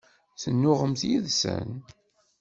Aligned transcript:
Tennuɣemt 0.41 1.01
yid-sen? 1.09 1.69